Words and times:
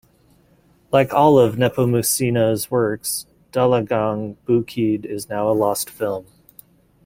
Like 0.91 1.13
all 1.13 1.37
of 1.37 1.57
Nepomuceno's 1.57 2.71
works, 2.71 3.27
"Dalagang 3.53 4.35
Bukid" 4.47 5.05
is 5.05 5.29
now 5.29 5.47
a 5.47 5.53
lost 5.53 5.91
film. 5.91 6.25